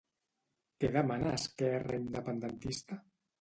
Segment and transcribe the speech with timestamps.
[0.83, 2.99] Què demana Esquerra Independentista?